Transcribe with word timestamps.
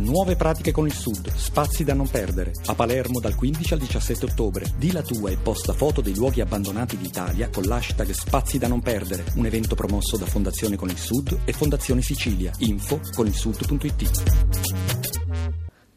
Nuove 0.00 0.34
pratiche 0.34 0.72
con 0.72 0.86
il 0.86 0.94
Sud, 0.94 1.28
spazi 1.28 1.84
da 1.84 1.92
non 1.92 2.08
perdere. 2.08 2.52
A 2.66 2.74
Palermo 2.74 3.20
dal 3.20 3.34
15 3.34 3.74
al 3.74 3.78
17 3.80 4.24
ottobre. 4.24 4.64
Di 4.78 4.92
la 4.92 5.02
tua 5.02 5.28
e 5.28 5.36
posta 5.36 5.74
foto 5.74 6.00
dei 6.00 6.14
luoghi 6.14 6.40
abbandonati 6.40 6.96
d'Italia 6.96 7.50
con 7.50 7.64
l'hashtag 7.64 8.10
Spazi 8.10 8.56
da 8.56 8.66
non 8.66 8.80
perdere. 8.80 9.26
Un 9.36 9.44
evento 9.44 9.74
promosso 9.74 10.16
da 10.16 10.24
Fondazione 10.24 10.76
con 10.76 10.88
il 10.88 10.96
Sud 10.96 11.40
e 11.44 11.52
Fondazione 11.52 12.00
Sicilia. 12.00 12.50
Info 12.60 12.98
con 13.14 13.26
il 13.26 13.34
sud.it. 13.34 14.22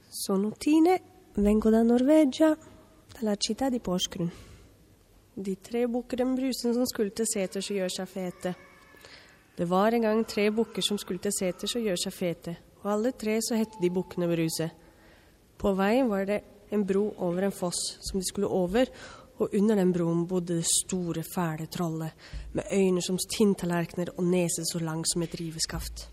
Sono 0.10 0.52
Tine, 0.58 1.02
vengo 1.36 1.70
da 1.70 1.82
Norvegia, 1.82 2.58
dalla 3.18 3.36
città 3.38 3.70
di 3.70 3.80
Porsgrunn. 3.80 4.28
De 5.34 5.58
tre 5.62 5.88
bukkene 5.88 6.26
Brusen 6.36 6.74
som 6.74 6.86
skulle 6.86 7.10
til 7.16 7.26
seters 7.26 7.72
og 7.72 7.80
gjøre 7.80 7.90
seg 7.90 8.08
fete. 8.12 8.54
Det 9.56 9.66
var 9.66 9.94
en 9.96 10.02
gang 10.02 10.26
tre 10.28 10.52
bukker 10.52 10.84
som 10.84 11.00
skulle 11.00 11.24
til 11.24 11.32
seters 11.32 11.76
og 11.80 11.88
gjøre 11.88 12.04
seg 12.04 12.14
fete, 12.14 12.54
og 12.84 12.92
alle 12.92 13.14
tre 13.16 13.40
så 13.42 13.58
hette 13.58 13.82
de 13.82 13.92
bukkene 13.92 14.28
Bruse. 14.28 14.70
På 15.58 15.74
veien 15.78 16.10
var 16.12 16.28
det 16.28 16.42
en 16.74 16.86
bro 16.86 17.14
over 17.18 17.48
en 17.48 17.56
foss 17.56 17.98
som 18.02 18.20
de 18.20 18.26
skulle 18.28 18.48
over, 18.52 18.90
og 19.38 19.54
under 19.58 19.76
den 19.76 19.92
broen 19.94 20.28
bodde 20.28 20.60
det 20.60 20.68
store, 20.70 21.24
fæle 21.24 21.68
trollet 21.72 22.12
med 22.54 22.70
øyne 22.72 23.02
som 23.02 23.18
tinntallerkener 23.18 24.14
og 24.18 24.24
nese 24.30 24.66
så 24.72 24.80
lang 24.80 25.04
som 25.08 25.24
et 25.24 25.36
riveskaft. 25.40 26.10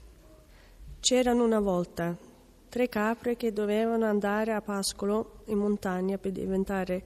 C'erano 1.01 1.45
una 1.45 1.61
volta 1.61 2.17
tre 2.69 2.89
capre 2.89 3.37
che 3.37 3.53
dovevano 3.53 4.07
andare 4.07 4.55
a 4.55 4.61
pascolo 4.61 5.43
in 5.47 5.59
montagna 5.59 6.19
per 6.19 6.33
diventare 6.33 7.03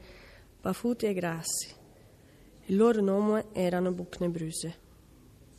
baffuti 0.60 1.06
e 1.06 1.14
grassi. 1.14 1.72
Il 2.66 2.76
loro 2.76 3.00
nome 3.00 3.46
erano 3.52 3.92
bucne 3.92 4.28
bruse. 4.28 4.74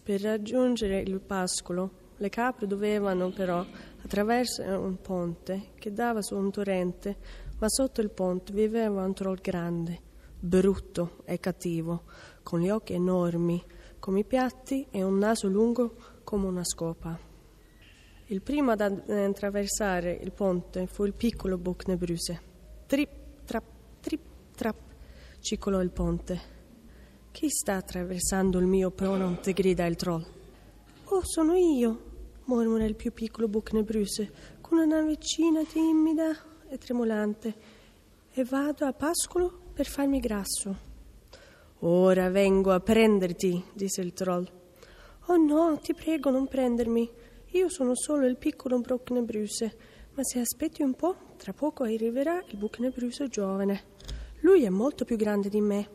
Per 0.03 0.21
raggiungere 0.21 0.99
il 0.99 1.19
pascolo, 1.19 1.89
le 2.17 2.29
capre 2.29 2.67
dovevano 2.67 3.29
però 3.29 3.65
attraversare 4.03 4.75
un 4.75 4.99
ponte 5.01 5.71
che 5.75 5.91
dava 5.91 6.21
su 6.21 6.35
un 6.35 6.51
torrente, 6.51 7.17
ma 7.59 7.67
sotto 7.69 8.01
il 8.01 8.09
ponte 8.09 8.53
viveva 8.53 9.03
un 9.03 9.13
troll 9.13 9.39
grande, 9.41 9.99
brutto 10.39 11.17
e 11.25 11.39
cattivo, 11.39 12.03
con 12.43 12.59
gli 12.59 12.69
occhi 12.69 12.93
enormi 12.93 13.63
come 13.99 14.19
i 14.19 14.25
piatti 14.25 14.85
e 14.91 15.01
un 15.01 15.17
naso 15.17 15.47
lungo 15.47 15.95
come 16.23 16.45
una 16.45 16.63
scopa. 16.63 17.17
Il 18.27 18.41
primo 18.41 18.71
ad 18.71 18.81
attraversare 18.81 20.11
il 20.21 20.31
ponte 20.31 20.85
fu 20.85 21.05
il 21.05 21.13
piccolo 21.13 21.57
Bucne 21.57 21.95
Bruse. 21.95 22.41
Trip, 22.85 23.09
trap, 23.45 23.63
trip, 24.01 24.21
trap, 24.55 24.77
cicolò 25.39 25.81
il 25.81 25.91
ponte. 25.91 26.53
Chi 27.31 27.49
sta 27.49 27.75
attraversando 27.75 28.59
il 28.59 28.65
mio 28.65 28.91
ponte? 28.91 29.53
grida 29.53 29.85
il 29.85 29.95
troll. 29.95 30.34
Oh, 31.15 31.23
sono 31.23 31.55
io, 31.55 31.99
mormora 32.43 32.83
il 32.83 32.95
più 32.95 33.13
piccolo 33.13 33.47
Bucne 33.47 33.83
Bruse, 33.83 34.33
con 34.59 34.79
una 34.79 34.97
navicina 34.97 35.63
timida 35.63 36.35
e 36.67 36.77
tremolante, 36.77 37.55
e 38.33 38.43
vado 38.43 38.83
a 38.83 38.91
pascolo 38.91 39.61
per 39.73 39.85
farmi 39.85 40.19
grasso. 40.19 40.75
Ora 41.79 42.29
vengo 42.29 42.73
a 42.73 42.81
prenderti, 42.81 43.63
disse 43.71 44.01
il 44.01 44.11
troll. 44.11 44.45
Oh 45.27 45.37
no, 45.37 45.79
ti 45.81 45.93
prego, 45.93 46.31
non 46.31 46.49
prendermi. 46.49 47.09
Io 47.51 47.69
sono 47.69 47.95
solo 47.95 48.25
il 48.25 48.35
piccolo 48.35 48.77
Bucne 48.81 49.21
Bruse, 49.21 49.77
ma 50.15 50.21
se 50.21 50.39
aspetti 50.39 50.83
un 50.83 50.95
po', 50.95 51.15
tra 51.37 51.53
poco 51.53 51.83
arriverà 51.83 52.43
il 52.49 52.57
Bucne 52.57 52.89
Bruse 52.89 53.29
giovane. 53.29 53.83
Lui 54.41 54.65
è 54.65 54.69
molto 54.69 55.05
più 55.05 55.15
grande 55.15 55.47
di 55.47 55.61
me. 55.61 55.89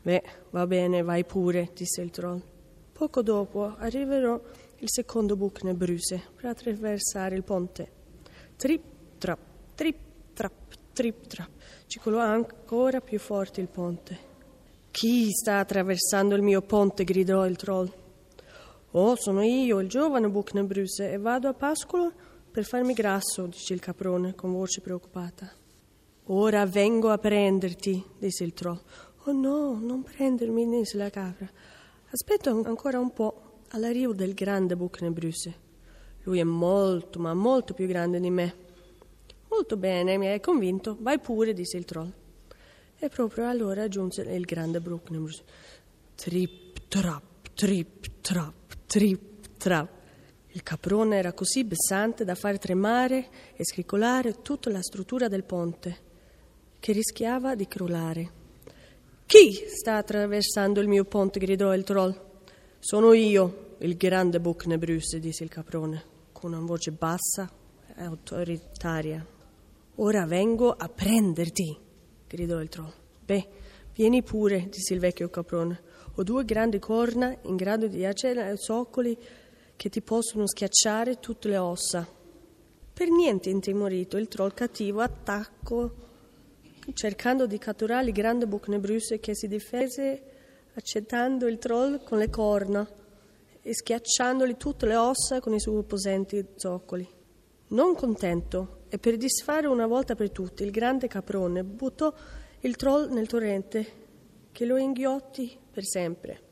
Beh, 0.00 0.22
va 0.52 0.66
bene, 0.66 1.02
vai 1.02 1.26
pure, 1.26 1.70
disse 1.74 2.00
il 2.00 2.10
troll. 2.10 2.56
Poco 2.98 3.22
dopo 3.22 3.76
arriverò 3.76 4.40
il 4.78 4.90
secondo 4.90 5.36
Bucne 5.36 5.72
Bruse 5.72 6.20
per 6.34 6.46
attraversare 6.46 7.36
il 7.36 7.44
ponte. 7.44 7.92
Trip, 8.56 8.82
trap, 9.18 9.38
trip, 9.76 9.96
trap, 10.32 10.52
trip, 10.92 11.26
trap. 11.28 11.48
Cicolò 11.86 12.18
ancora 12.18 13.00
più 13.00 13.20
forte 13.20 13.60
il 13.60 13.68
ponte. 13.68 14.18
Chi 14.90 15.30
sta 15.30 15.60
attraversando 15.60 16.34
il 16.34 16.42
mio 16.42 16.60
ponte? 16.62 17.04
gridò 17.04 17.46
il 17.46 17.54
troll. 17.54 17.88
Oh, 18.90 19.14
sono 19.14 19.44
io, 19.44 19.78
il 19.78 19.88
giovane 19.88 20.28
Bucne 20.28 20.64
Bruse, 20.64 21.12
e 21.12 21.18
vado 21.18 21.46
a 21.46 21.54
pascolo 21.54 22.12
per 22.50 22.64
farmi 22.64 22.94
grasso, 22.94 23.46
dice 23.46 23.74
il 23.74 23.80
caprone 23.80 24.34
con 24.34 24.50
voce 24.50 24.80
preoccupata. 24.80 25.48
Ora 26.30 26.66
vengo 26.66 27.10
a 27.10 27.18
prenderti, 27.18 28.04
disse 28.18 28.42
il 28.42 28.54
troll. 28.54 28.80
Oh 29.26 29.32
no, 29.32 29.78
non 29.80 30.02
prendermi, 30.02 30.68
disse 30.68 30.96
la 30.96 31.10
capra. 31.10 31.48
Aspetta 32.10 32.48
ancora 32.48 32.98
un 32.98 33.12
po' 33.12 33.60
all'arrivo 33.68 34.14
del 34.14 34.32
grande 34.32 34.76
Bucne 34.76 35.10
Bruse. 35.10 35.54
Lui 36.22 36.38
è 36.38 36.44
molto, 36.44 37.18
ma 37.18 37.34
molto 37.34 37.74
più 37.74 37.86
grande 37.86 38.18
di 38.18 38.30
me. 38.30 38.54
Molto 39.50 39.76
bene, 39.76 40.16
mi 40.16 40.26
hai 40.26 40.40
convinto. 40.40 40.96
Vai 41.00 41.18
pure, 41.18 41.52
disse 41.52 41.76
il 41.76 41.84
troll. 41.84 42.10
E 42.98 43.08
proprio 43.10 43.46
allora 43.46 43.88
giunse 43.88 44.22
il 44.22 44.46
grande 44.46 44.80
Bucne 44.80 45.18
Bruse. 45.18 45.44
Trip, 46.14 46.88
trap, 46.88 47.50
trip, 47.52 48.06
trap, 48.22 48.54
trip, 48.86 49.56
trap. 49.58 49.90
Il 50.52 50.62
caprone 50.62 51.18
era 51.18 51.34
così 51.34 51.66
pesante 51.66 52.24
da 52.24 52.34
far 52.34 52.58
tremare 52.58 53.28
e 53.54 53.66
scriccolare 53.66 54.40
tutta 54.40 54.70
la 54.70 54.80
struttura 54.80 55.28
del 55.28 55.44
ponte, 55.44 55.98
che 56.80 56.92
rischiava 56.92 57.54
di 57.54 57.68
crollare. 57.68 58.37
Chi 59.28 59.62
sta 59.68 59.96
attraversando 59.96 60.80
il 60.80 60.88
mio 60.88 61.04
ponte? 61.04 61.38
gridò 61.38 61.74
il 61.74 61.84
troll. 61.84 62.18
Sono 62.78 63.12
io, 63.12 63.74
il 63.80 63.94
grande 63.98 64.40
Bucne 64.40 64.78
Bruse, 64.78 65.20
disse 65.20 65.44
il 65.44 65.50
caprone, 65.50 66.02
con 66.32 66.54
una 66.54 66.64
voce 66.64 66.92
bassa 66.92 67.46
e 67.94 68.04
autoritaria. 68.04 69.22
Ora 69.96 70.24
vengo 70.24 70.72
a 70.72 70.88
prenderti, 70.88 71.76
gridò 72.26 72.58
il 72.62 72.70
troll. 72.70 72.90
Beh, 73.22 73.48
vieni 73.92 74.22
pure, 74.22 74.66
disse 74.70 74.94
il 74.94 75.00
vecchio 75.00 75.28
caprone. 75.28 75.78
Ho 76.14 76.22
due 76.22 76.46
grandi 76.46 76.78
corna 76.78 77.36
in 77.42 77.56
grado 77.56 77.86
di 77.86 78.06
accendere 78.06 78.56
zoccoli 78.56 79.14
che 79.76 79.90
ti 79.90 80.00
possono 80.00 80.46
schiacciare 80.46 81.20
tutte 81.20 81.48
le 81.48 81.58
ossa. 81.58 82.08
Per 82.94 83.08
niente 83.10 83.50
intimorito, 83.50 84.16
il 84.16 84.26
troll 84.26 84.54
cattivo 84.54 85.00
attaccò 85.00 86.06
cercando 86.94 87.46
di 87.46 87.58
catturare 87.58 88.06
il 88.06 88.12
grande 88.12 88.46
Bucne 88.46 88.78
Bruse 88.78 89.18
che 89.20 89.34
si 89.34 89.46
difese 89.46 90.22
accettando 90.74 91.46
il 91.46 91.58
troll 91.58 92.02
con 92.02 92.18
le 92.18 92.30
corna 92.30 92.88
e 93.60 93.74
schiacciandogli 93.74 94.56
tutte 94.56 94.86
le 94.86 94.96
ossa 94.96 95.40
con 95.40 95.52
i 95.52 95.60
suoi 95.60 95.82
posenti 95.82 96.44
zoccoli. 96.56 97.06
Non 97.68 97.94
contento 97.94 98.84
e 98.88 98.98
per 98.98 99.16
disfare 99.16 99.66
una 99.66 99.86
volta 99.86 100.14
per 100.14 100.30
tutte 100.30 100.64
il 100.64 100.70
grande 100.70 101.06
caprone 101.06 101.64
buttò 101.64 102.12
il 102.60 102.76
troll 102.76 103.12
nel 103.12 103.26
torrente 103.26 103.86
che 104.52 104.64
lo 104.64 104.76
inghiottì 104.76 105.58
per 105.70 105.84
sempre. 105.84 106.46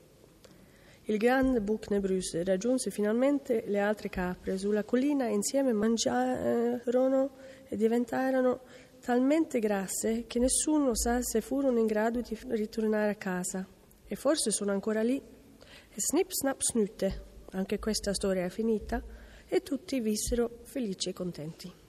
Il 1.09 1.19
grande 1.19 1.61
Bucne 1.61 2.01
Bruse 2.01 2.43
raggiunse 2.43 2.91
finalmente 2.91 3.63
le 3.67 3.79
altre 3.79 4.09
capre 4.09 4.59
sulla 4.59 4.83
collina 4.83 5.27
e 5.27 5.33
insieme 5.33 5.73
mangiarono 5.73 7.31
e 7.69 7.77
diventarono 7.77 8.61
talmente 9.07 9.61
grasse 9.61 10.25
che 10.27 10.41
nessuno 10.41 10.97
sa 10.97 11.23
se 11.23 11.41
furono 11.41 11.79
in 11.79 11.87
grado 11.87 12.21
di 12.23 12.37
ritornare 12.49 13.13
a 13.13 13.15
casa. 13.15 13.65
E 14.05 14.17
forse 14.17 14.51
sono 14.51 14.73
ancora 14.73 15.01
lì. 15.01 15.17
E 15.17 15.95
snip 15.95 16.33
snap 16.33 16.61
snute, 16.61 17.23
anche 17.53 17.79
questa 17.79 18.13
storia 18.13 18.47
è 18.47 18.49
finita, 18.49 19.01
e 19.47 19.63
tutti 19.63 20.01
vissero 20.01 20.59
felici 20.65 21.11
e 21.11 21.13
contenti. 21.13 21.86